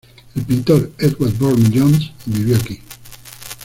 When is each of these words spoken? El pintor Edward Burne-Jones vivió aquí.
El 0.35 0.41
pintor 0.45 0.91
Edward 0.97 1.33
Burne-Jones 1.37 2.09
vivió 2.25 2.57
aquí. 2.57 2.79